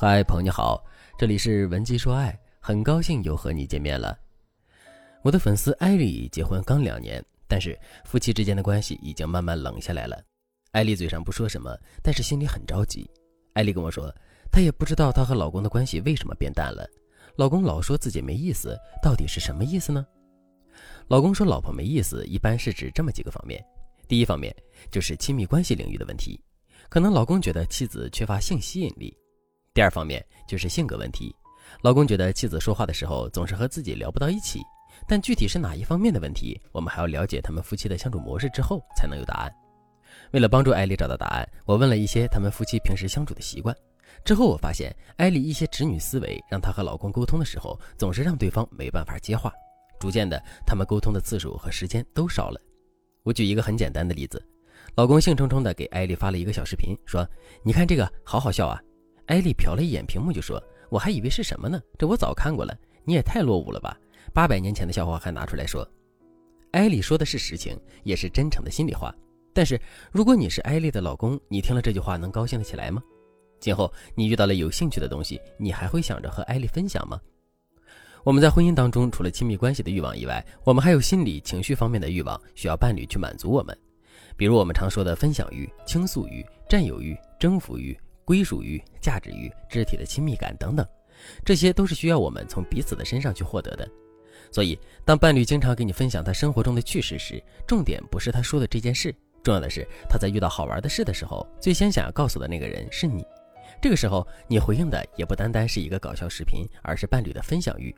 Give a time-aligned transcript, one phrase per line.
[0.00, 0.80] 嗨，朋友你好，
[1.18, 4.16] 这里是文姬说爱，很高兴又和你见面了。
[5.24, 10.16] 我的粉丝艾丽结婚刚两年，但是夫妻之间的关系已经慢慢冷下来了。
[10.70, 13.10] 艾丽嘴上不说什么，但是心里很着急。
[13.54, 14.14] 艾丽跟我说，
[14.52, 16.88] 她也不知道她和老公的关系为什么变淡了。
[17.34, 20.06] 老公老说自己没意思，到底是什么意思呢？
[21.08, 23.60] 老公说老婆没意思，一般是指这么几个方面。
[24.06, 24.54] 第一方面
[24.92, 26.40] 就是亲密关系领域的问题，
[26.88, 29.12] 可能老公觉得妻子缺乏性吸引力。
[29.78, 31.32] 第二方面就是性格问题，
[31.82, 34.60] 老公觉得妻子说话的时候总是和自己聊不到一起，
[35.06, 39.54] 但具体是哪一方面的问题，我们还要了解他们夫妻的相处模式之后才能有答案。
[40.32, 43.72] 为了帮助艾丽找到答案，我问了一些他们夫妻平时相处的习惯，
[44.24, 49.52] 之后我发现艾丽一些直女思维让她和老公沟通的时候总是让对方没办法接话，
[50.00, 52.60] 逐渐的他们沟通的次数和时间都少了。
[53.22, 54.44] 我举一个很简单的例子，
[54.96, 57.24] 老公兴冲冲的给艾丽发了一个小视频，说
[57.62, 58.82] ：“你看这个好好笑啊。”
[59.28, 61.80] 艾丽瞟了一眼屏幕，就说：“我还以为是什么呢？
[61.98, 62.76] 这我早看过了。
[63.04, 63.94] 你也太落伍了吧！
[64.32, 65.86] 八百年前的笑话还拿出来说。”
[66.72, 69.14] 艾丽说的是实情，也是真诚的心里话。
[69.52, 69.78] 但是，
[70.10, 73.02] 如果你是艾丽的老公，你听了这句话能高兴得起来吗？
[73.60, 77.20] 今后你遇到了有兴趣的东西，你还会想着和艾丽分享吗？
[78.24, 83.76] 我们在婚姻当中，除了亲密关系的欲望以外，我们还有心理、情绪方面的欲望，需要伴侣去满足我们。
[84.36, 87.98] 比如我们常说的分享欲、倾诉欲、占有欲、征服欲。
[88.28, 90.86] 归属于价值于肢体的亲密感等等，
[91.46, 93.88] 这些都是需要我们从彼此的身上去获得的。
[94.52, 103.24] 所以，当伴侣经常给你分享他生活中的趣事时，重点不是他说的这件事，重要的是他在遇到好玩的事的时候，最先想要告诉的那个人是你。
[103.80, 107.94] 这个时候，你回应的也不单单是一个搞笑视频，而是伴侣的分享欲。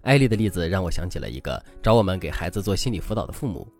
[0.00, 3.70] 艾丽的例子让我想起了一个找我们给孩子做心理辅导的父母。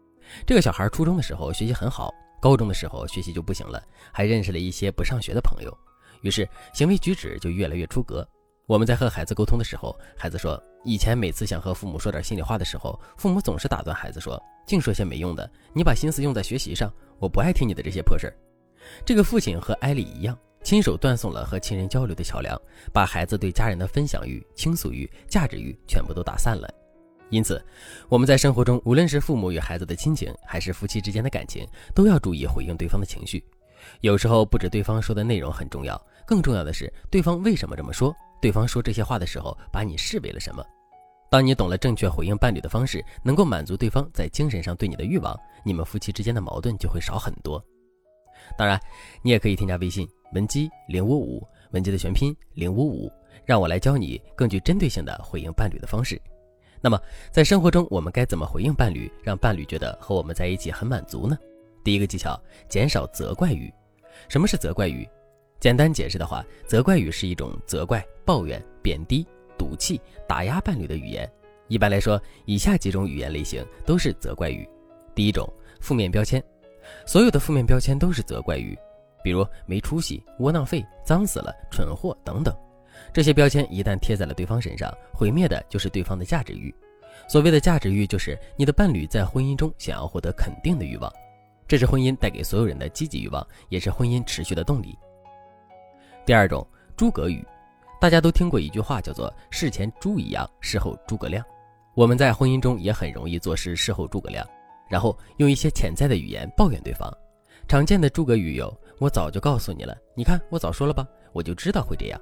[0.47, 2.13] 这个小孩初中的时候学习很好。
[2.43, 5.73] 高中的时候学习就不行了，还认识了一些不上学的朋友，
[6.23, 8.29] 于是行为举止就越来越出格。
[8.67, 18.35] 我们在和孩子沟通的时候，孩子说，以前每次想和父母说点心里话的时候，父母总是打断孩子说，净说些没用的，你把心思用在学习上，我不爱听你的这些破事儿。
[19.05, 22.61] 这个父亲和艾丽一样，亲手断送了和亲人交流的桥梁，
[22.93, 26.69] 把孩子对家人的分享欲、倾诉欲、价值欲全部都打散了。
[27.33, 27.65] 因此，
[28.11, 33.43] 我们在生活中，无论是父母与孩子的亲情，还是夫妻之间的感情，都要注意回应对方的情绪。
[34.03, 38.15] 有时候，不止对方说的内容很重要，更重要的是对方为什么这么说。
[38.43, 40.63] 对方说这些话的时候，把你视为了什么？
[41.31, 47.65] 当你懂了正确回应伴侣的方式，能够满足对方在精神上对你的欲望，你们夫妻之间的矛盾就会少很多。
[48.59, 48.79] 当然，
[49.23, 53.11] 你也可以添加微信文姬零五五，文姬的全拼零五五，
[53.47, 56.21] 让我来教你更具针对性的回应伴侣的方式。
[56.83, 57.01] 那么，
[57.31, 61.39] 在生活中，我们该怎么回应伴侣，让伴侣觉得和我们在一起很满足呢？
[61.85, 62.37] 第一个技巧，
[62.69, 63.73] 减少责怪语。
[64.29, 65.09] 什么是责怪语？
[65.61, 69.25] 简单解释的话，责怪语是一种责怪、抱怨、贬低、
[69.57, 71.31] 赌气、打压伴侣的语言。
[71.69, 74.69] 一般来说，以下几种语言类型都是责怪语。
[75.15, 75.49] 第一种，
[75.81, 76.43] 负面标签。
[77.07, 78.77] 所有的负面标签都是责怪语，
[79.23, 82.53] 比如没出息、窝囊废、脏死了、蠢货等等。
[83.13, 86.75] 这些标签一旦贴在了对方身上，毁灭的就是对方的价值欲。
[87.29, 91.13] 所谓的价值欲，就是你的伴侣在婚姻中想要获得肯定的欲望，
[91.69, 94.99] 这是婚姻带给所有人的积极欲望，也是婚姻持续的动力。
[96.27, 96.67] 第二种，
[96.97, 97.47] 诸葛语，
[98.01, 101.45] 大家都听过一句话，叫做“事前猪一样，事后诸葛亮”。
[101.95, 104.47] 我们在婚姻中也很容易做事事后诸葛亮，
[104.89, 107.13] 然后用一些潜在的语言抱怨对方。
[107.69, 112.21] 常见的诸葛语有：“我早就告诉你了，你看我早说了吧，我就知道会这样。”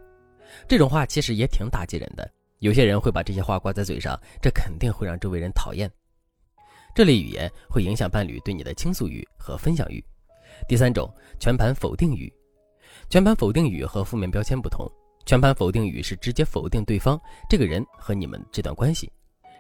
[0.68, 5.90] 这种话其实也挺打击人的，有些人会把这些话挂在嘴上，这肯定会让周围人讨厌。
[6.94, 10.04] 这类语言会影响伴侣对你的倾诉欲和分享欲。
[10.68, 12.32] 第三种，全盘否定语。
[13.08, 14.90] 全盘否定语和负面标签不同，
[15.24, 19.10] 全盘否定语是直接否定对方这个人和你们这段关系，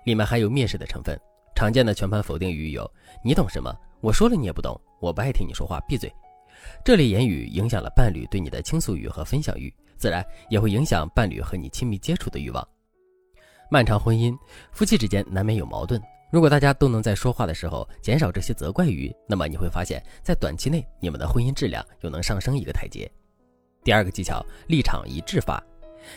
[0.04, 1.18] 里面含有蔑视的成分。
[1.54, 2.90] 常见的全盘否定语有：
[3.24, 3.74] 你懂什么？
[4.00, 6.12] 我说了你也不懂，我不爱听你说话，闭嘴。
[6.84, 9.72] 这类言语影响了伴侣对你的倾诉欲和分享欲。
[9.96, 12.66] 自然也会影响伴侣和你亲密接触的欲望。
[13.70, 14.34] 漫长婚姻，
[14.72, 16.00] 夫妻之间难免有矛盾。
[16.32, 23.10] 如果大家都能在说话的时候减少这些责怪语，那么你会发现在短期内你们的婚姻质量又能上升一个台阶。
[23.84, 25.62] 第二个技巧，立场一致法。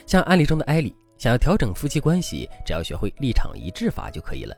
[0.05, 4.55] 像案例中的艾丽，想要调整夫妻关系，只要学会立场一致法就可以了。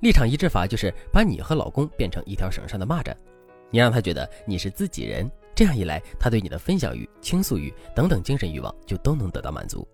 [0.00, 3.16] 立场一致法就是把你和老公变成一条绳上的蚂蚱，
[3.70, 5.30] 你让他觉得你是自己人。
[5.54, 9.86] 这样一来，他对你的分享欲、倾诉欲等等精神欲望就都能得到满足。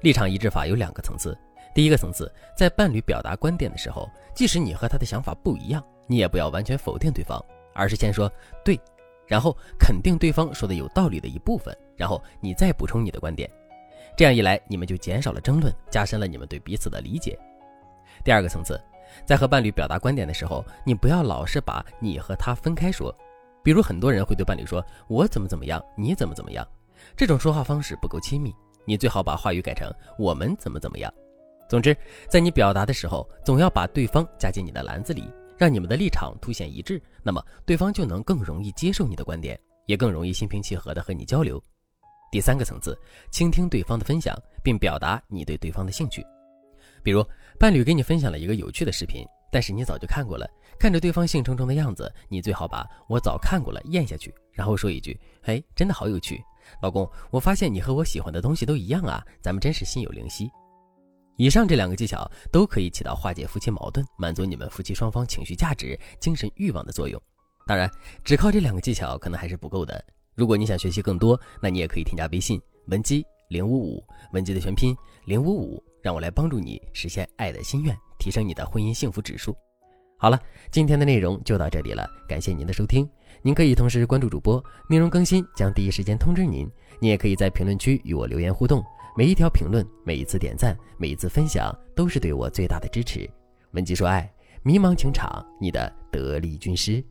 [0.00, 1.38] 立场一致法有两个层次，
[1.72, 7.40] 第一个层次，在伴侣表达观点的时候，即使你和他的想法不一样，你也不要完全否定对方，
[7.74, 8.28] 而是先说
[8.64, 8.78] “对”，
[9.24, 13.48] 然后肯定对方说的有道理的一部分，然后你再补充你的观点。
[14.16, 17.38] 这样一来，你们就减少了争论，加深了你们对彼此的理解。
[18.24, 18.80] 第二个层次，
[19.26, 23.14] 在和伴侣表达观点的时候，你不要老是把你和他分开说。
[23.64, 26.66] 比如很多人会对伴侣说：“我怎么怎么样，你怎么怎么样。”
[27.16, 28.52] 这种说话方式不够亲密，
[28.84, 29.88] 你最好把话语改成
[30.18, 31.12] “我们怎么怎么样”。
[31.68, 31.96] 总之，
[32.28, 41.62] 在你表达的时候，总要把对方加进你的篮子里，让你们的立场凸显一致，那么对方就能更容易接受你的观点，也更容易心平气和地和你交流。
[42.30, 42.98] 第三个层次，
[43.30, 46.26] 倾听对方的分享，并表达你对对方的兴趣。
[47.02, 47.24] 比如，
[47.58, 50.48] 伴侣给你分享了一个有趣的视频，但是你早就看过了。
[50.78, 56.42] 看着对方兴冲冲的样子，你最好把我早看过了咽下去，然后说一句：“哎，真的好有趣，
[56.80, 60.50] 老公，我发现你和我喜欢的东西都一样啊，咱们真是心有灵犀。”
[61.38, 67.20] 以上这两个技巧都可以起到化解夫妻矛盾、满足你们夫妻双方情绪价值、精神欲望的作用。
[67.66, 67.90] 当然，
[68.22, 70.04] 只靠这两个技巧可能还是不够的。
[70.34, 74.02] 如果你想学习更多，那你也可以添加微信文姬零五五，
[74.32, 74.96] 文姬的全拼
[75.26, 79.54] 零五五，让我来帮助你实现爱的心愿，提升你的婚姻幸福指数。
[80.16, 80.40] 好了，
[80.70, 83.06] 今天的内容就到这里了，感谢您的收听。
[83.42, 86.66] 您可以同时关注主播，内容更新将第一时间通知您。
[86.98, 88.82] 您也可以在评论区与我留言互动，
[89.14, 93.28] 每一条评论、每一次点赞、每一次分享，都是对我最大的支持。
[93.72, 94.32] 文姬说爱，
[94.62, 97.04] 迷茫情场，你的得力军师。